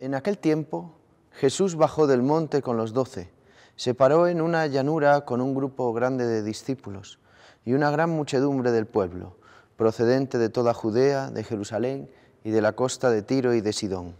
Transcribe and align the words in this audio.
En 0.00 0.14
aquel 0.14 0.38
tiempo 0.38 0.94
Jesús 1.30 1.76
bajó 1.76 2.06
del 2.06 2.22
monte 2.22 2.62
con 2.62 2.78
los 2.78 2.94
doce, 2.94 3.30
se 3.76 3.92
paró 3.92 4.28
en 4.28 4.40
una 4.40 4.66
llanura 4.66 5.26
con 5.26 5.42
un 5.42 5.54
grupo 5.54 5.92
grande 5.92 6.26
de 6.26 6.42
discípulos 6.42 7.18
y 7.66 7.74
una 7.74 7.90
gran 7.90 8.08
muchedumbre 8.08 8.72
del 8.72 8.86
pueblo, 8.86 9.36
procedente 9.76 10.38
de 10.38 10.48
toda 10.48 10.72
Judea, 10.72 11.30
de 11.30 11.44
Jerusalén 11.44 12.10
y 12.44 12.50
de 12.50 12.62
la 12.62 12.72
costa 12.72 13.10
de 13.10 13.20
Tiro 13.20 13.52
y 13.52 13.60
de 13.60 13.74
Sidón. 13.74 14.14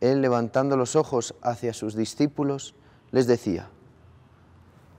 Él, 0.00 0.22
levantando 0.22 0.78
los 0.78 0.96
ojos 0.96 1.34
hacia 1.42 1.74
sus 1.74 1.94
discípulos, 1.94 2.74
les 3.10 3.26
decía, 3.26 3.68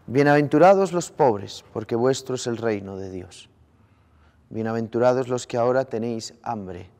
Bienaventurados 0.05 0.93
los 0.93 1.09
pobres, 1.09 1.65
porque 1.73 1.95
vuestro 1.95 2.35
es 2.35 2.45
el 2.45 2.57
reino 2.57 2.97
de 2.97 3.09
Dios. 3.09 3.49
Bienaventurados 4.51 5.27
los 5.27 5.47
que 5.47 5.57
ahora 5.57 5.85
tenéis 5.85 6.35
hambre, 6.43 6.91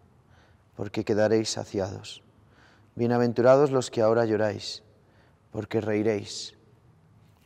porque 0.75 1.05
quedaréis 1.05 1.52
saciados. 1.52 2.23
Bienaventurados 2.98 3.70
los 3.70 3.91
que 3.91 4.02
ahora 4.02 4.26
lloráis, 4.26 4.81
porque 5.52 5.81
reiréis. 5.81 6.55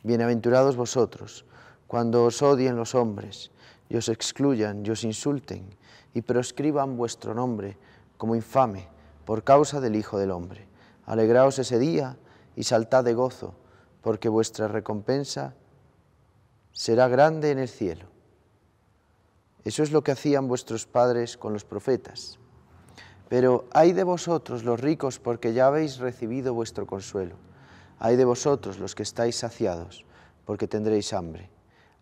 Bienaventurados 0.02 0.76
vosotros, 0.76 1.44
cuando 1.86 2.24
os 2.24 2.40
odien 2.40 2.74
los 2.74 2.94
hombres, 2.94 3.50
y 3.90 3.96
os 3.96 4.08
excluyan, 4.08 4.82
y 4.86 4.88
os 4.88 5.04
insulten, 5.04 5.76
y 6.14 6.22
proscriban 6.22 6.96
vuestro 6.96 7.34
nombre 7.34 7.76
como 8.16 8.34
infame 8.34 8.88
por 9.26 9.44
causa 9.44 9.82
del 9.82 9.94
Hijo 9.94 10.18
del 10.18 10.30
Hombre. 10.30 10.66
Alegraos 11.04 11.58
ese 11.58 11.78
día 11.78 12.16
y 12.56 12.62
saltad 12.62 13.04
de 13.04 13.12
gozo, 13.12 13.54
porque 14.00 14.30
vuestra 14.30 14.68
recompensa 14.68 15.54
será 16.72 17.08
grande 17.08 17.50
en 17.50 17.58
el 17.58 17.68
cielo. 17.68 18.06
Eso 19.64 19.82
es 19.82 19.92
lo 19.92 20.02
que 20.02 20.12
hacían 20.12 20.48
vuestros 20.48 20.86
padres 20.86 21.36
con 21.36 21.52
los 21.52 21.66
profetas. 21.66 22.38
Pero 23.32 23.64
hay 23.72 23.94
de 23.94 24.04
vosotros 24.04 24.62
los 24.62 24.78
ricos 24.78 25.18
porque 25.18 25.54
ya 25.54 25.68
habéis 25.68 25.96
recibido 25.96 26.52
vuestro 26.52 26.86
consuelo. 26.86 27.36
Hay 27.98 28.16
de 28.16 28.26
vosotros 28.26 28.78
los 28.78 28.94
que 28.94 29.04
estáis 29.04 29.36
saciados 29.36 30.04
porque 30.44 30.68
tendréis 30.68 31.14
hambre. 31.14 31.48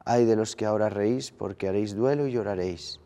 Hay 0.04 0.24
de 0.24 0.34
los 0.34 0.56
que 0.56 0.66
ahora 0.66 0.88
reís 0.88 1.30
porque 1.30 1.68
haréis 1.68 1.94
duelo 1.94 2.26
y 2.26 2.32
lloraréis. 2.32 2.98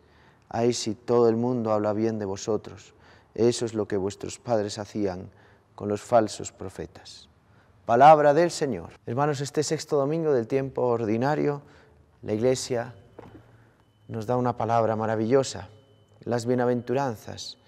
Ay 0.49 0.73
si 0.73 0.95
todo 0.95 1.29
el 1.29 1.37
mundo 1.37 1.71
habla 1.71 1.93
bien 1.93 2.19
de 2.19 2.25
vosotros. 2.25 2.95
Eso 3.35 3.67
es 3.67 3.75
lo 3.75 3.87
que 3.87 3.99
vuestros 3.99 4.39
padres 4.39 4.79
hacían 4.79 5.29
con 5.75 5.91
los 5.91 6.01
falsos 6.01 6.51
profetas. 6.51 7.29
Palabra 7.85 8.33
del 8.33 8.51
Señor. 8.51 8.93
Hermanos, 9.05 9.43
este 9.43 9.63
sexto 9.63 9.99
domingo 9.99 10.33
del 10.33 10.47
tiempo 10.47 10.81
ordinario, 10.81 11.61
la 12.23 12.33
Iglesia 12.33 12.95
nos 14.09 14.25
da 14.25 14.39
una 14.39 14.57
palabra 14.57 14.97
maravillosa, 14.97 15.69
las 16.25 16.47
bienaventuranzas 16.47 17.59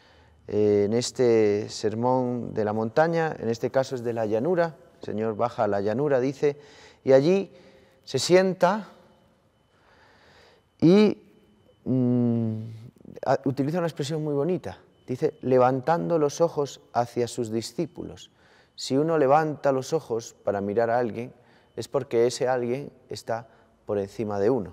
en 0.48 0.92
este 0.92 1.69
sermón 1.69 2.55
de 2.55 2.64
la 2.64 2.72
montaña, 2.72 3.34
en 3.39 3.48
este 3.48 3.70
caso 3.70 3.94
es 3.94 4.05
de 4.05 4.12
la 4.12 4.27
llanura, 4.27 4.77
el 5.00 5.05
Señor 5.05 5.36
baja 5.36 5.64
a 5.64 5.69
la 5.69 5.80
llanura, 5.80 6.20
dice, 6.20 6.56
y 7.05 7.12
allí 7.12 7.52
se 8.05 8.19
sienta 8.19 8.89
y 10.80 11.19
mm, 11.84 12.62
utiliza 13.44 13.78
una 13.78 13.89
expresión 13.89 14.22
muy 14.22 14.34
bonita, 14.34 14.78
dice, 15.06 15.34
levantando 15.42 16.19
los 16.19 16.41
ojos 16.41 16.80
hacia 16.92 17.27
sus 17.27 17.50
discípulos. 17.50 18.30
Si 18.77 18.97
uno 18.97 19.19
levanta 19.19 19.72
los 19.72 19.92
ojos 19.92 20.36
para 20.44 20.61
mirar 20.61 20.91
a 20.91 20.98
alguien, 20.98 21.33
es 21.77 21.89
porque 21.89 22.27
ese 22.27 22.47
alguien 22.47 22.92
está 23.08 23.48
por 23.86 23.98
encima 23.98 24.39
de 24.39 24.50
uno. 24.50 24.70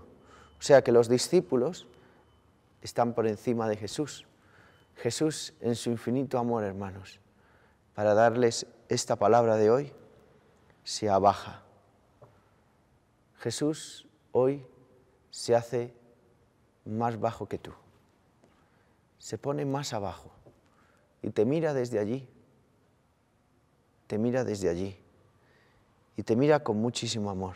O 0.60 0.62
sea 0.62 0.84
que 0.84 0.92
los 0.92 1.10
discípulos 1.10 1.88
están 2.82 3.14
por 3.14 3.28
encima 3.28 3.68
de 3.68 3.78
Jesús. 3.78 4.26
Jesús 4.96 5.54
en 5.60 5.76
su 5.76 5.90
infinito 5.90 6.38
amor, 6.38 6.64
hermanos, 6.64 7.20
para 7.94 8.14
darles 8.14 8.66
esta 8.90 9.16
palabra 9.16 9.58
de 9.58 9.70
hoy, 9.70 9.92
se 10.84 11.10
abaja. 11.10 11.64
Jesús 13.40 14.08
hoy 14.32 14.66
se 15.30 15.56
hace 15.56 15.94
más 16.86 17.20
bajo 17.20 17.48
que 17.48 17.58
tú. 17.58 17.72
Se 19.18 19.38
pone 19.38 19.66
más 19.66 19.94
abajo 19.94 20.32
y 21.22 21.30
te 21.30 21.46
mira 21.46 21.74
desde 21.74 22.00
allí. 22.00 22.28
Te 24.08 24.18
mira 24.18 24.44
desde 24.44 24.70
allí. 24.70 24.98
Y 26.16 26.24
te 26.24 26.36
mira 26.36 26.64
con 26.64 26.78
muchísimo 26.78 27.30
amor. 27.30 27.56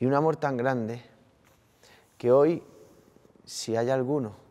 Y 0.00 0.06
un 0.06 0.14
amor 0.14 0.36
tan 0.36 0.56
grande 0.56 1.02
que 2.18 2.32
hoy, 2.32 2.62
si 3.44 3.76
hay 3.76 3.90
alguno 3.90 4.41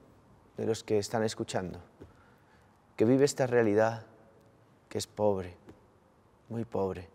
de 0.58 0.66
los 0.66 0.84
que 0.84 0.98
están 0.98 1.24
escuchando, 1.24 1.80
que 2.96 3.06
vive 3.06 3.26
esta 3.26 3.48
realidad, 3.48 4.06
que 4.90 4.98
es 4.98 5.08
pobre, 5.08 5.56
muy 6.50 6.66
pobre, 6.66 7.10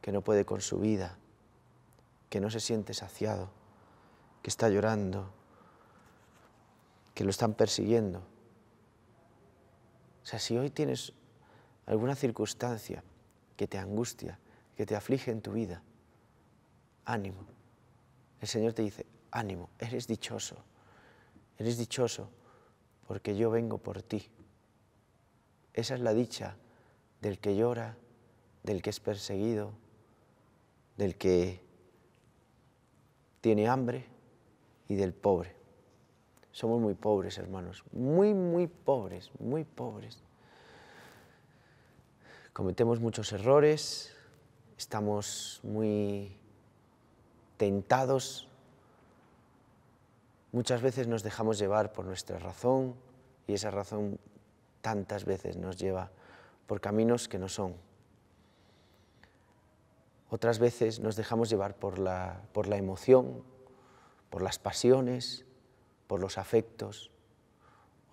que 0.00 0.12
no 0.12 0.22
puede 0.22 0.44
con 0.44 0.60
su 0.60 0.78
vida, 0.78 1.18
que 2.30 2.40
no 2.40 2.50
se 2.50 2.60
siente 2.60 2.94
saciado, 2.94 3.50
que 4.42 4.50
está 4.50 4.68
llorando, 4.68 5.30
que 7.14 7.24
lo 7.24 7.30
están 7.30 7.54
persiguiendo. 7.54 8.20
O 10.22 10.26
sea, 10.26 10.38
si 10.38 10.56
hoy 10.56 10.70
tienes 10.70 11.12
alguna 11.86 12.14
circunstancia 12.14 13.02
que 13.56 13.66
te 13.66 13.78
angustia, 13.78 14.38
que 14.76 14.86
te 14.86 14.96
aflige 14.96 15.30
en 15.30 15.42
tu 15.42 15.52
vida, 15.52 15.82
ánimo. 17.04 17.44
El 18.40 18.48
Señor 18.48 18.72
te 18.72 18.82
dice, 18.82 19.06
ánimo, 19.30 19.70
eres 19.78 20.06
dichoso, 20.06 20.56
eres 21.58 21.78
dichoso 21.78 22.30
porque 23.06 23.36
yo 23.36 23.50
vengo 23.50 23.78
por 23.78 24.02
ti. 24.02 24.30
Esa 25.72 25.94
es 25.94 26.00
la 26.00 26.14
dicha 26.14 26.56
del 27.20 27.38
que 27.38 27.56
llora, 27.56 27.96
del 28.62 28.82
que 28.82 28.90
es 28.90 29.00
perseguido, 29.00 29.72
del 30.96 31.16
que 31.16 31.60
tiene 33.40 33.68
hambre 33.68 34.06
y 34.88 34.94
del 34.94 35.12
pobre. 35.12 35.54
Somos 36.52 36.80
muy 36.80 36.94
pobres, 36.94 37.36
hermanos, 37.38 37.84
muy, 37.92 38.32
muy 38.32 38.68
pobres, 38.68 39.30
muy 39.40 39.64
pobres. 39.64 40.22
Cometemos 42.52 43.00
muchos 43.00 43.32
errores, 43.32 44.14
estamos 44.78 45.60
muy 45.64 46.38
tentados 47.56 48.48
Muchas 50.54 50.82
veces 50.82 51.08
nos 51.08 51.24
dejamos 51.24 51.58
llevar 51.58 51.92
por 51.92 52.04
nuestra 52.04 52.38
razón 52.38 52.94
y 53.48 53.54
esa 53.54 53.72
razón 53.72 54.20
tantas 54.82 55.24
veces 55.24 55.56
nos 55.56 55.76
lleva 55.76 56.12
por 56.68 56.80
caminos 56.80 57.26
que 57.26 57.40
no 57.40 57.48
son. 57.48 57.74
Otras 60.30 60.60
veces 60.60 61.00
nos 61.00 61.16
dejamos 61.16 61.50
llevar 61.50 61.74
por 61.74 61.98
la, 61.98 62.40
por 62.52 62.68
la 62.68 62.76
emoción, 62.76 63.42
por 64.30 64.42
las 64.42 64.60
pasiones, 64.60 65.44
por 66.06 66.20
los 66.20 66.38
afectos 66.38 67.10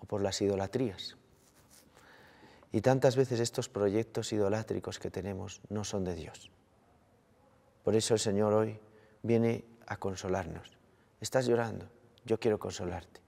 o 0.00 0.06
por 0.06 0.20
las 0.20 0.42
idolatrías. 0.42 1.16
Y 2.72 2.80
tantas 2.80 3.14
veces 3.14 3.38
estos 3.38 3.68
proyectos 3.68 4.32
idolátricos 4.32 4.98
que 4.98 5.12
tenemos 5.12 5.60
no 5.68 5.84
son 5.84 6.02
de 6.02 6.16
Dios. 6.16 6.50
Por 7.84 7.94
eso 7.94 8.14
el 8.14 8.20
Señor 8.20 8.52
hoy 8.52 8.80
viene 9.22 9.64
a 9.86 9.96
consolarnos. 9.96 10.76
Estás 11.20 11.46
llorando, 11.46 11.88
yo 12.24 12.38
quiero 12.38 12.58
consolarte. 12.58 13.20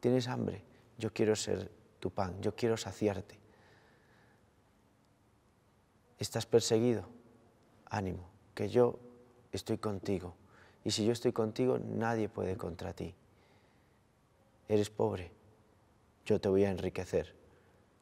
Tienes 0.00 0.28
hambre, 0.28 0.62
yo 0.98 1.12
quiero 1.12 1.36
ser 1.36 1.70
tu 2.00 2.10
pan, 2.10 2.40
yo 2.40 2.54
quiero 2.54 2.76
saciarte. 2.76 3.38
Estás 6.18 6.46
perseguido, 6.46 7.06
ánimo, 7.86 8.28
que 8.54 8.68
yo 8.68 8.98
estoy 9.52 9.78
contigo. 9.78 10.34
Y 10.84 10.92
si 10.92 11.04
yo 11.04 11.12
estoy 11.12 11.32
contigo, 11.32 11.78
nadie 11.78 12.28
puede 12.28 12.56
contra 12.56 12.92
ti. 12.92 13.14
Eres 14.68 14.90
pobre, 14.90 15.30
yo 16.24 16.40
te 16.40 16.48
voy 16.48 16.64
a 16.64 16.70
enriquecer. 16.70 17.34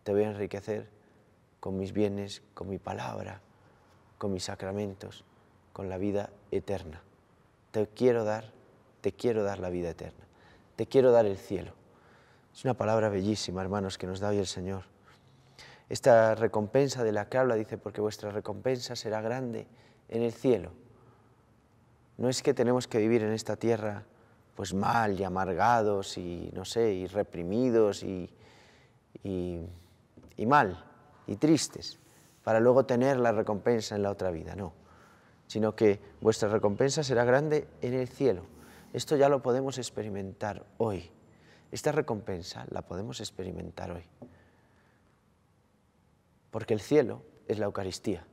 Te 0.02 0.12
voy 0.12 0.24
a 0.24 0.30
enriquecer 0.30 0.88
con 1.60 1.78
mis 1.78 1.92
bienes, 1.92 2.42
con 2.52 2.68
mi 2.68 2.78
palabra, 2.78 3.40
con 4.18 4.32
mis 4.32 4.44
sacramentos, 4.44 5.24
con 5.72 5.88
la 5.88 5.98
vida 5.98 6.30
eterna. 6.50 7.02
Te 7.70 7.86
quiero 7.88 8.24
dar, 8.24 8.53
te 9.04 9.12
quiero 9.12 9.44
dar 9.44 9.58
la 9.60 9.68
vida 9.68 9.90
eterna 9.90 10.24
te 10.76 10.86
quiero 10.86 11.12
dar 11.12 11.26
el 11.26 11.36
cielo. 11.36 11.72
Es 12.52 12.64
una 12.64 12.74
palabra 12.74 13.08
bellísima, 13.08 13.62
hermanos, 13.62 13.98
que 13.98 14.06
nos 14.06 14.20
da 14.20 14.28
hoy 14.30 14.38
el 14.38 14.46
Señor. 14.46 14.84
Esta 15.88 16.34
recompensa 16.34 17.04
de 17.04 17.12
la 17.12 17.28
que 17.28 17.38
habla 17.38 17.54
dice, 17.54 17.78
porque 17.78 18.00
vuestra 18.00 18.30
recompensa 18.30 18.96
será 18.96 19.20
grande 19.20 19.66
en 20.08 20.22
el 20.22 20.32
cielo. 20.32 20.72
No 22.16 22.28
es 22.28 22.42
que 22.42 22.54
tenemos 22.54 22.86
que 22.86 22.98
vivir 22.98 23.22
en 23.22 23.32
esta 23.32 23.56
tierra 23.56 24.04
pues 24.54 24.72
mal 24.72 25.18
y 25.18 25.24
amargados 25.24 26.16
y 26.16 26.50
no 26.54 26.64
sé, 26.64 26.92
y 26.92 27.06
reprimidos 27.08 28.04
y, 28.04 28.30
y, 29.24 29.58
y 30.36 30.46
mal 30.46 30.84
y 31.26 31.34
tristes 31.36 31.98
para 32.44 32.60
luego 32.60 32.86
tener 32.86 33.18
la 33.18 33.32
recompensa 33.32 33.96
en 33.96 34.02
la 34.02 34.10
otra 34.10 34.30
vida, 34.30 34.54
no, 34.54 34.72
sino 35.48 35.74
que 35.74 35.98
vuestra 36.20 36.48
recompensa 36.48 37.02
será 37.02 37.24
grande 37.24 37.66
en 37.82 37.94
el 37.94 38.06
cielo. 38.06 38.53
Esto 38.94 39.16
ya 39.16 39.28
lo 39.28 39.42
podemos 39.42 39.76
experimentar 39.76 40.64
hoy. 40.78 41.10
Esta 41.72 41.90
recompensa 41.90 42.64
la 42.70 42.82
podemos 42.82 43.18
experimentar 43.18 43.90
hoy. 43.90 44.04
Porque 46.52 46.74
el 46.74 46.80
cielo 46.80 47.22
es 47.48 47.58
la 47.58 47.64
Eucaristía. 47.64 48.24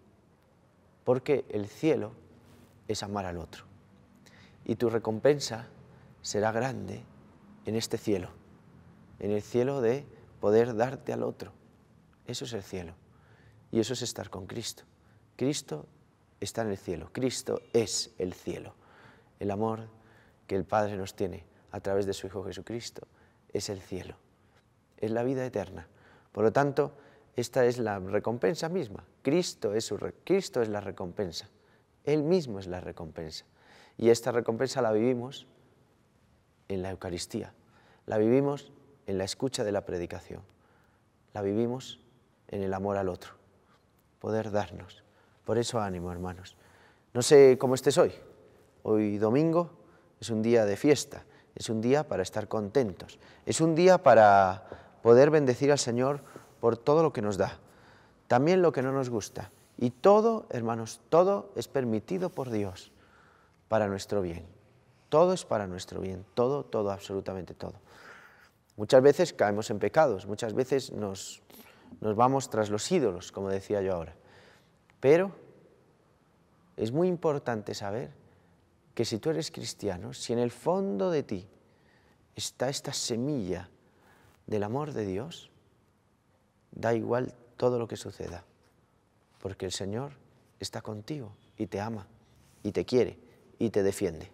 Porque 1.03 1.45
el 1.49 1.67
cielo 1.67 2.11
es 2.87 3.01
amar 3.01 3.25
al 3.25 3.39
otro. 3.39 3.65
Y 4.63 4.75
tu 4.75 4.91
recompensa 4.91 5.67
será 6.21 6.51
grande 6.51 7.01
en 7.65 7.75
este 7.75 7.97
cielo, 7.97 8.29
en 9.17 9.31
el 9.31 9.41
cielo 9.41 9.81
de 9.81 10.05
poder 10.39 10.75
darte 10.75 11.11
al 11.11 11.23
otro. 11.23 11.53
Eso 12.27 12.45
es 12.45 12.53
el 12.53 12.61
cielo. 12.61 12.93
Y 13.71 13.79
eso 13.79 13.93
es 13.93 14.03
estar 14.03 14.29
con 14.29 14.45
Cristo. 14.45 14.83
Cristo 15.37 15.87
está 16.39 16.61
en 16.61 16.69
el 16.69 16.77
cielo. 16.77 17.09
Cristo 17.11 17.61
es 17.73 18.13
el 18.19 18.35
cielo. 18.35 18.75
El 19.39 19.49
amor 19.49 19.89
que 20.51 20.57
el 20.57 20.65
Padre 20.65 20.97
nos 20.97 21.15
tiene 21.15 21.45
a 21.71 21.79
través 21.79 22.05
de 22.05 22.11
su 22.11 22.27
Hijo 22.27 22.43
Jesucristo 22.43 23.07
es 23.53 23.69
el 23.69 23.79
cielo. 23.79 24.17
Es 24.97 25.09
la 25.09 25.23
vida 25.23 25.45
eterna. 25.45 25.87
Por 26.33 26.43
lo 26.43 26.51
tanto, 26.51 26.91
esta 27.37 27.63
es 27.63 27.77
la 27.77 27.99
recompensa 27.99 28.67
misma. 28.67 29.05
Cristo 29.21 29.73
es, 29.73 29.85
su, 29.85 29.97
Cristo 30.25 30.61
es 30.61 30.67
la 30.67 30.81
recompensa. 30.81 31.47
Él 32.03 32.23
mismo 32.23 32.59
es 32.59 32.67
la 32.67 32.81
recompensa. 32.81 33.45
Y 33.97 34.09
esta 34.09 34.33
recompensa 34.33 34.81
la 34.81 34.91
vivimos 34.91 35.47
en 36.67 36.81
la 36.81 36.91
Eucaristía, 36.91 37.53
la 38.05 38.17
vivimos 38.17 38.73
en 39.07 39.19
la 39.19 39.23
escucha 39.23 39.63
de 39.63 39.71
la 39.71 39.85
predicación, 39.85 40.41
la 41.33 41.41
vivimos 41.43 42.01
en 42.49 42.61
el 42.61 42.73
amor 42.73 42.97
al 42.97 43.07
otro, 43.07 43.35
poder 44.19 44.51
darnos. 44.51 45.01
Por 45.45 45.57
eso 45.57 45.79
ánimo, 45.79 46.11
hermanos. 46.11 46.57
No 47.13 47.21
sé 47.21 47.57
cómo 47.57 47.73
estés 47.73 47.97
hoy. 47.97 48.11
Hoy 48.83 49.17
domingo 49.17 49.79
es 50.21 50.29
un 50.29 50.41
día 50.43 50.65
de 50.65 50.77
fiesta, 50.77 51.25
es 51.55 51.69
un 51.69 51.81
día 51.81 52.07
para 52.07 52.23
estar 52.23 52.47
contentos, 52.47 53.19
es 53.45 53.59
un 53.59 53.75
día 53.75 54.03
para 54.03 54.63
poder 55.01 55.31
bendecir 55.31 55.71
al 55.71 55.79
Señor 55.79 56.21
por 56.61 56.77
todo 56.77 57.01
lo 57.01 57.11
que 57.11 57.23
nos 57.23 57.37
da, 57.37 57.57
también 58.27 58.61
lo 58.61 58.71
que 58.71 58.83
no 58.83 58.91
nos 58.91 59.09
gusta. 59.09 59.51
Y 59.77 59.89
todo, 59.89 60.45
hermanos, 60.51 61.01
todo 61.09 61.51
es 61.55 61.67
permitido 61.67 62.29
por 62.29 62.51
Dios 62.51 62.91
para 63.67 63.87
nuestro 63.87 64.21
bien. 64.21 64.45
Todo 65.09 65.33
es 65.33 65.43
para 65.43 65.65
nuestro 65.65 65.99
bien, 65.99 66.23
todo, 66.35 66.63
todo, 66.63 66.91
absolutamente 66.91 67.55
todo. 67.55 67.73
Muchas 68.77 69.01
veces 69.01 69.33
caemos 69.33 69.71
en 69.71 69.79
pecados, 69.79 70.27
muchas 70.27 70.53
veces 70.53 70.91
nos, 70.91 71.41
nos 71.99 72.15
vamos 72.15 72.49
tras 72.49 72.69
los 72.69 72.89
ídolos, 72.91 73.31
como 73.31 73.49
decía 73.49 73.81
yo 73.81 73.93
ahora. 73.93 74.13
Pero 74.99 75.31
es 76.77 76.91
muy 76.91 77.07
importante 77.07 77.73
saber 77.73 78.20
que 78.93 79.05
si 79.05 79.19
tú 79.19 79.29
eres 79.29 79.51
cristiano, 79.51 80.13
si 80.13 80.33
en 80.33 80.39
el 80.39 80.51
fondo 80.51 81.11
de 81.11 81.23
ti 81.23 81.47
está 82.35 82.69
esta 82.69 82.93
semilla 82.93 83.69
del 84.47 84.63
amor 84.63 84.93
de 84.93 85.05
Dios, 85.05 85.49
da 86.71 86.93
igual 86.93 87.33
todo 87.57 87.79
lo 87.79 87.87
que 87.87 87.97
suceda, 87.97 88.43
porque 89.39 89.65
el 89.65 89.71
Señor 89.71 90.13
está 90.59 90.81
contigo 90.81 91.33
y 91.57 91.67
te 91.67 91.79
ama 91.79 92.07
y 92.63 92.71
te 92.71 92.85
quiere 92.85 93.17
y 93.59 93.69
te 93.69 93.83
defiende. 93.83 94.31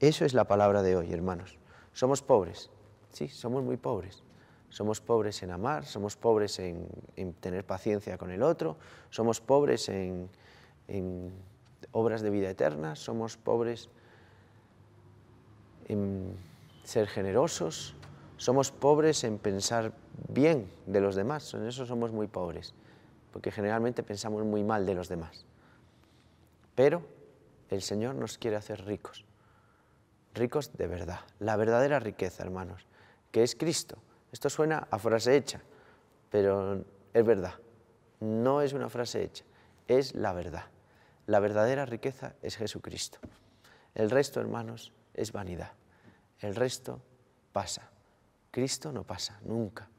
Eso 0.00 0.24
es 0.24 0.34
la 0.34 0.44
palabra 0.44 0.82
de 0.82 0.96
hoy, 0.96 1.12
hermanos. 1.12 1.58
Somos 1.92 2.22
pobres, 2.22 2.70
sí, 3.12 3.28
somos 3.28 3.64
muy 3.64 3.76
pobres. 3.76 4.22
Somos 4.70 5.00
pobres 5.00 5.42
en 5.42 5.50
amar, 5.50 5.86
somos 5.86 6.16
pobres 6.16 6.58
en, 6.58 6.86
tener 7.40 7.64
paciencia 7.64 8.18
con 8.18 8.30
el 8.30 8.42
otro, 8.42 8.76
somos 9.08 9.40
pobres 9.40 9.88
en, 9.88 10.28
en 10.88 11.32
obras 11.92 12.22
de 12.22 12.30
vida 12.30 12.50
eterna, 12.50 12.96
somos 12.96 13.36
pobres 13.36 13.88
en 15.88 16.36
ser 16.84 17.06
generosos, 17.06 17.94
somos 18.36 18.70
pobres 18.70 19.24
en 19.24 19.38
pensar 19.38 19.92
bien 20.28 20.70
de 20.86 21.00
los 21.00 21.14
demás, 21.14 21.52
en 21.54 21.66
eso 21.66 21.86
somos 21.86 22.12
muy 22.12 22.26
pobres, 22.26 22.74
porque 23.32 23.50
generalmente 23.50 24.02
pensamos 24.02 24.44
muy 24.44 24.64
mal 24.64 24.86
de 24.86 24.94
los 24.94 25.08
demás. 25.08 25.44
Pero 26.74 27.02
el 27.70 27.82
Señor 27.82 28.14
nos 28.14 28.38
quiere 28.38 28.56
hacer 28.56 28.84
ricos, 28.84 29.24
ricos 30.34 30.72
de 30.76 30.86
verdad, 30.86 31.20
la 31.40 31.56
verdadera 31.56 31.98
riqueza, 31.98 32.42
hermanos, 32.42 32.86
que 33.32 33.42
es 33.42 33.54
Cristo. 33.54 33.98
Esto 34.30 34.50
suena 34.50 34.86
a 34.90 34.98
frase 34.98 35.36
hecha, 35.36 35.60
pero 36.30 36.84
es 37.12 37.24
verdad, 37.24 37.54
no 38.20 38.62
es 38.62 38.72
una 38.72 38.88
frase 38.88 39.22
hecha, 39.22 39.44
es 39.88 40.14
la 40.14 40.32
verdad. 40.32 40.64
La 41.28 41.40
verdadera 41.40 41.84
riqueza 41.84 42.36
es 42.40 42.56
Jesucristo. 42.56 43.18
El 43.94 44.08
resto, 44.08 44.40
hermanos, 44.40 44.94
es 45.12 45.30
vanidad. 45.30 45.72
El 46.40 46.54
resto 46.54 47.02
pasa. 47.52 47.90
Cristo 48.50 48.92
no 48.92 49.04
pasa, 49.04 49.38
nunca. 49.44 49.90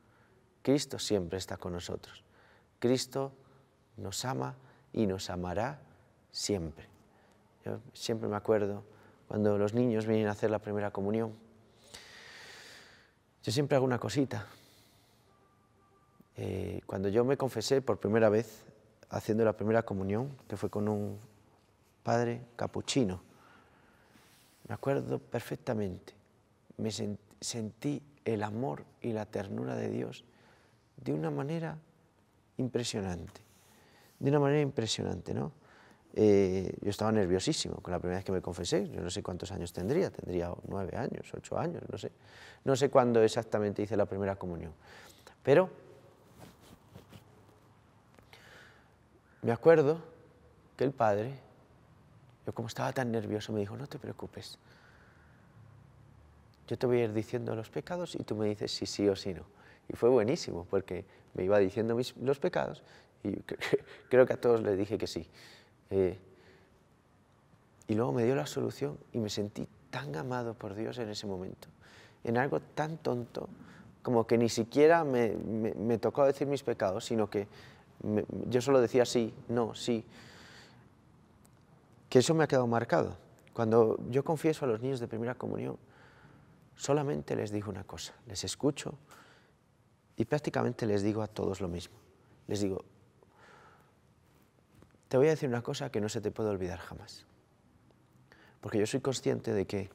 Cristo 0.64 0.98
siempre 0.98 1.38
está 1.38 1.58
con 1.58 1.74
nosotros. 1.74 2.24
Cristo 2.80 3.32
nos 3.98 4.26
ama 4.26 4.56
y 4.92 5.06
nos 5.06 5.30
amará 5.30 5.80
siempre. 6.32 6.88
Yo 7.64 7.80
siempre 7.94 8.28
me 8.28 8.36
acuerdo 8.36 8.84
cuando 9.28 9.56
los 9.60 9.76
niños 9.76 10.08
vienen 10.08 10.30
a 10.30 10.32
hacer 10.32 10.50
la 10.50 10.58
primera 10.58 10.90
comunión. 10.90 11.36
Yo 13.44 13.52
siempre 13.52 13.76
hago 13.76 13.86
una 13.86 14.00
cosita. 14.00 14.48
Eh, 16.38 16.82
cuando 16.88 17.08
yo 17.08 17.24
me 17.24 17.38
confesé 17.38 17.84
por 17.84 18.00
primera 18.00 18.30
vez 18.30 18.66
haciendo 19.10 19.44
la 19.44 19.54
primera 19.54 19.84
comunión, 19.84 20.36
que 20.48 20.58
fue 20.58 20.70
con 20.70 20.88
un 20.88 21.18
padre 22.04 22.42
capuchino, 22.56 23.22
me 24.68 24.76
acuerdo 24.76 25.20
perfectamente, 25.20 26.14
me 26.78 26.92
sentí 26.92 28.02
el 28.24 28.44
amor 28.44 28.84
y 29.02 29.12
la 29.12 29.26
ternura 29.26 29.76
de 29.76 29.90
Dios 29.90 30.24
de 30.98 31.14
una 31.14 31.32
manera 31.32 31.78
impresionante, 32.58 33.42
de 34.20 34.30
una 34.30 34.40
manera 34.40 34.62
impresionante, 34.62 35.34
¿no? 35.34 35.52
Eh, 36.14 36.76
yo 36.82 36.90
estaba 36.90 37.12
nerviosísimo 37.12 37.76
con 37.76 37.92
la 37.92 38.00
primera 38.00 38.18
vez 38.18 38.26
que 38.26 38.32
me 38.32 38.42
confesé, 38.42 38.90
yo 38.90 39.02
no 39.02 39.10
sé 39.10 39.22
cuántos 39.22 39.52
años 39.52 39.72
tendría, 39.72 40.10
tendría 40.10 40.52
nueve 40.68 40.98
años, 40.98 41.32
ocho 41.34 41.58
años, 41.58 41.84
no 41.90 41.98
sé, 41.98 42.12
no 42.64 42.76
sé 42.76 42.90
cuándo 42.90 43.22
exactamente 43.22 43.84
hice 43.84 43.96
la 43.96 44.06
primera 44.06 44.36
comunión, 44.36 44.74
pero 45.44 45.70
me 49.42 49.52
acuerdo 49.52 50.02
que 50.76 50.84
el 50.84 50.92
padre, 50.92 51.34
yo 52.46 52.54
como 52.54 52.68
estaba 52.68 52.92
tan 52.94 53.12
nervioso, 53.12 53.54
me 53.54 53.60
dijo, 53.60 53.78
no 53.78 53.88
te 53.88 54.00
preocupes, 54.00 54.60
yo 56.68 56.78
te 56.78 56.86
voy 56.86 57.00
a 57.00 57.04
ir 57.06 57.14
diciendo 57.14 57.56
los 57.56 57.70
pecados 57.70 58.16
y 58.16 58.24
tú 58.24 58.36
me 58.36 58.48
dices 58.48 58.72
si 58.72 58.86
sí 58.86 59.08
o 59.10 59.16
si 59.16 59.34
no. 59.34 59.44
Y 59.88 59.96
fue 59.96 60.10
buenísimo 60.10 60.68
porque 60.70 61.04
me 61.34 61.44
iba 61.44 61.58
diciendo 61.58 61.98
los 62.22 62.40
pecados 62.40 62.84
y 63.24 63.36
creo 64.10 64.26
que 64.26 64.34
a 64.34 64.40
todos 64.40 64.62
les 64.62 64.78
dije 64.78 64.98
que 64.98 65.08
sí. 65.08 65.28
Eh, 65.90 66.18
y 67.88 67.96
luego 67.96 68.12
me 68.12 68.24
dio 68.24 68.36
la 68.36 68.46
solución 68.46 69.00
y 69.14 69.18
me 69.18 69.30
sentí 69.30 69.68
tan 69.90 70.16
amado 70.16 70.54
por 70.54 70.76
Dios 70.76 71.00
en 71.00 71.10
ese 71.10 71.26
momento, 71.26 71.70
en 72.24 72.38
algo 72.38 72.60
tan 72.60 72.98
tonto 72.98 73.50
como 74.04 74.28
que 74.28 74.38
ni 74.38 74.48
siquiera 74.48 75.04
me, 75.04 75.36
me, 75.36 75.98
tocó 75.98 76.26
decir 76.26 76.48
mis 76.48 76.64
pecados, 76.64 77.06
sino 77.06 77.30
que 77.30 77.48
yo 78.50 78.62
solo 78.62 78.82
decía 78.82 79.06
sí, 79.06 79.34
no, 79.48 79.76
sí. 79.76 80.06
Que 82.10 82.20
eso 82.20 82.34
me 82.34 82.44
ha 82.44 82.48
quedado 82.48 82.68
marcado. 82.68 83.18
Cuando 83.54 84.00
yo 84.10 84.24
confieso 84.24 84.66
a 84.66 84.68
los 84.68 84.82
niños 84.82 85.00
de 85.00 85.08
primera 85.08 85.36
comunión, 85.36 85.78
solamente 86.76 87.36
les 87.36 87.52
digo 87.52 87.70
una 87.70 87.84
cosa, 87.84 88.14
les 88.26 88.44
escucho 88.44 88.96
y 90.16 90.26
prácticamente 90.26 90.86
les 90.86 91.04
digo 91.04 91.22
a 91.22 91.28
todos 91.28 91.62
lo 91.62 91.68
mismo. 91.68 91.98
Les 92.48 92.62
digo, 92.62 92.84
te 95.08 95.18
voy 95.18 95.28
a 95.28 95.32
decir 95.32 95.50
una 95.50 95.62
cosa 95.62 95.92
que 95.92 96.00
no 96.00 96.10
se 96.10 96.22
te 96.22 96.32
puede 96.32 96.50
olvidar 96.50 96.80
jamás. 96.80 97.26
Porque 98.62 98.80
yo 98.80 98.86
soy 98.86 99.02
consciente 99.02 99.54
de 99.54 99.66
que 99.66 99.90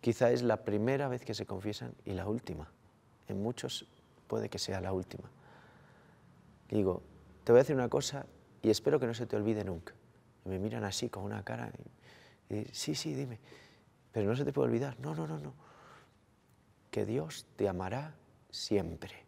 quizá 0.00 0.30
es 0.30 0.42
la 0.42 0.64
primera 0.64 1.08
vez 1.08 1.24
que 1.24 1.34
se 1.34 1.46
confiesan 1.46 1.94
y 2.04 2.12
la 2.12 2.28
última. 2.28 2.70
En 3.28 3.42
muchos 3.42 3.86
puede 4.26 4.48
que 4.48 4.58
sea 4.58 4.80
la 4.80 4.92
última. 4.92 5.30
digo, 6.68 7.02
te 7.44 7.52
voy 7.52 7.60
a 7.60 7.62
decir 7.62 7.76
una 7.76 7.88
cosa 7.88 8.26
y 8.62 8.70
espero 8.70 8.98
que 8.98 9.06
no 9.06 9.14
se 9.14 9.26
te 9.26 9.36
olvide 9.36 9.64
nunca. 9.64 9.94
Y 10.44 10.48
me 10.48 10.58
miran 10.58 10.84
así 10.84 11.08
con 11.08 11.24
una 11.24 11.44
cara 11.44 11.70
y, 12.50 12.54
y 12.54 12.64
sí, 12.72 12.94
sí, 12.94 13.14
dime, 13.14 13.38
pero 14.12 14.28
no 14.28 14.36
se 14.36 14.44
te 14.44 14.52
puede 14.52 14.68
olvidar. 14.68 14.98
No, 15.00 15.14
no, 15.14 15.26
no, 15.26 15.38
no 15.38 15.64
que 16.94 17.04
Dios 17.04 17.44
te 17.56 17.68
amará 17.68 18.14
siempre. 18.52 19.24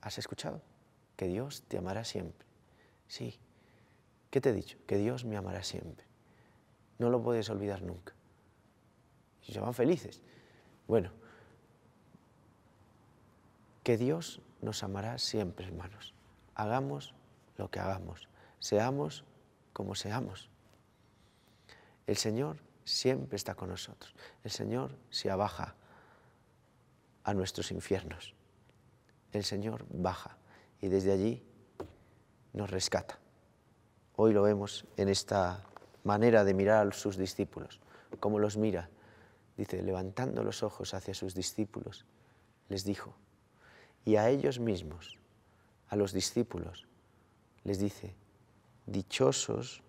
¿Has 0.00 0.18
escuchado? 0.18 0.60
Que 1.16 1.28
Dios 1.28 1.62
te 1.68 1.78
amará 1.78 2.02
siempre. 2.02 2.44
Sí. 3.06 3.38
¿Qué 4.32 4.40
te 4.40 4.50
he 4.50 4.52
dicho? 4.52 4.76
Que 4.88 4.96
Dios 4.96 5.24
me 5.24 5.36
amará 5.36 5.62
siempre. 5.62 6.04
No 6.98 7.08
lo 7.08 7.22
puedes 7.22 7.48
olvidar 7.50 7.82
nunca. 7.82 8.14
Y 9.46 9.52
se 9.52 9.60
van 9.60 9.74
felices. 9.74 10.20
Bueno, 10.88 11.12
que 13.84 13.96
Dios 13.96 14.40
nos 14.64 14.82
amará 14.82 15.18
siempre, 15.18 15.66
hermanos. 15.66 16.14
Hagamos 16.54 17.14
lo 17.56 17.70
que 17.70 17.80
hagamos. 17.80 18.28
Seamos 18.58 19.24
como 19.72 19.94
seamos. 19.94 20.50
El 22.06 22.16
Señor 22.16 22.58
siempre 22.84 23.36
está 23.36 23.54
con 23.54 23.68
nosotros. 23.68 24.14
El 24.42 24.50
Señor 24.50 24.96
se 25.10 25.30
abaja 25.30 25.74
a 27.24 27.34
nuestros 27.34 27.70
infiernos. 27.70 28.34
El 29.32 29.44
Señor 29.44 29.84
baja. 29.90 30.36
y 30.80 30.88
desde 30.88 31.12
allí 31.12 31.42
nos 32.52 32.70
rescata. 32.70 33.18
Hoy 34.16 34.34
lo 34.34 34.42
vemos 34.42 34.84
en 34.98 35.08
esta 35.08 35.64
manera 36.04 36.44
de 36.44 36.52
mirar 36.52 36.86
a 36.86 36.92
sus 36.92 37.16
discípulos, 37.16 37.80
cómo 38.20 38.38
los 38.38 38.58
mira. 38.58 38.90
Dice, 39.56 39.82
levantando 39.82 40.44
los 40.44 40.62
ojos 40.62 40.92
hacia 40.92 41.14
sus 41.14 41.34
discípulos, 41.34 42.04
les 42.68 42.84
dijo, 42.84 43.14
y 44.04 44.16
a 44.16 44.28
ellos 44.28 44.58
mismos, 44.58 45.18
a 45.88 45.96
los 45.96 46.12
discípulos, 46.12 46.86
les 47.64 47.78
dice, 47.78 48.14
dichosos 48.86 49.82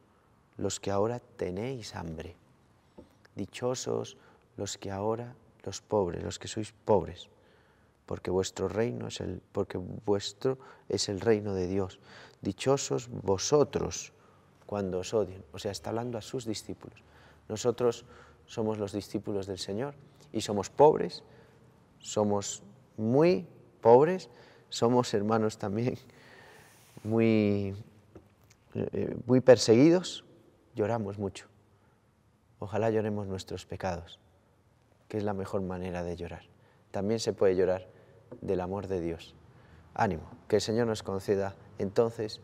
los 0.57 0.79
que 0.79 0.91
ahora 0.91 1.19
tenéis 1.19 1.95
hambre, 1.95 2.35
dichosos 3.35 4.17
los 4.57 4.77
que 4.77 4.91
ahora, 4.91 5.35
los 5.63 5.81
pobres, 5.81 6.23
los 6.23 6.39
que 6.39 6.47
sois 6.47 6.71
pobres, 6.71 7.27
porque 8.05 8.31
vuestro 8.31 8.67
reino 8.67 9.07
es 9.07 9.19
el, 9.19 9.41
porque 9.51 9.77
vuestro 9.77 10.57
es 10.89 11.09
el 11.09 11.19
reino 11.19 11.53
de 11.53 11.67
Dios. 11.67 11.99
Dichosos 12.41 13.09
vosotros 13.09 14.13
cuando 14.65 14.99
os 14.99 15.13
odien. 15.13 15.43
O 15.53 15.59
sea, 15.59 15.71
está 15.71 15.89
hablando 15.89 16.17
a 16.17 16.21
sus 16.21 16.45
discípulos. 16.45 17.01
Nosotros 17.49 18.05
somos 18.45 18.77
los 18.77 18.91
discípulos 18.91 19.47
del 19.47 19.57
Señor 19.57 19.95
y 20.31 20.41
somos 20.41 20.69
pobres, 20.69 21.23
somos 21.99 22.61
muy 22.97 23.47
pobres, 23.85 24.31
somos 24.69 25.13
hermanos 25.13 25.59
también 25.59 25.99
muy, 27.03 27.75
eh, 28.73 29.15
muy 29.27 29.41
perseguidos, 29.41 30.25
lloramos 30.73 31.19
mucho. 31.19 31.45
Ojalá 32.57 32.89
lloremos 32.89 33.27
nuestros 33.27 33.67
pecados, 33.67 34.19
que 35.07 35.17
es 35.19 35.23
la 35.23 35.35
mejor 35.35 35.61
manera 35.61 36.01
de 36.01 36.15
llorar. 36.15 36.41
También 36.89 37.19
se 37.19 37.31
puede 37.31 37.55
llorar 37.55 37.85
del 38.41 38.61
amor 38.61 38.87
de 38.87 39.01
Dios. 39.01 39.35
Ánimo, 39.93 40.23
que 40.47 40.55
el 40.55 40.63
Señor 40.63 40.87
nos 40.87 41.03
conceda 41.03 41.53
entonces 41.77 42.41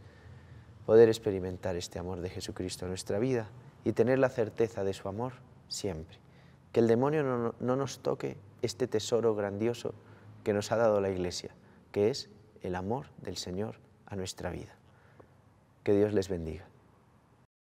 poder 0.85 1.09
experimentar 1.09 1.75
este 1.75 1.97
amor 1.97 2.21
de 2.21 2.29
Jesucristo 2.29 2.85
en 2.85 2.89
nuestra 2.89 3.17
vida 3.17 3.49
y 3.83 3.93
tener 3.93 4.19
la 4.19 4.29
certeza 4.29 4.83
de 4.83 4.93
su 4.93 5.07
amor 5.07 5.33
siempre. 5.69 6.19
Que 6.71 6.81
el 6.81 6.87
demonio 6.87 7.23
no, 7.23 7.55
no, 7.59 7.75
nos 7.75 7.97
toque 7.97 8.37
este 8.61 8.85
tesoro 8.85 9.33
grandioso 9.33 9.95
que 10.43 10.53
nos 10.53 10.71
ha 10.71 10.77
dado 10.77 11.01
la 11.01 11.09
Iglesia, 11.09 11.51
que 11.91 12.09
es 12.09 12.29
el 12.61 12.75
amor 12.75 13.07
del 13.17 13.37
Señor 13.37 13.75
a 14.05 14.15
nuestra 14.15 14.51
vida. 14.51 14.75
Que 15.83 15.93
Dios 15.93 16.13
les 16.13 16.29
bendiga. 16.29 16.70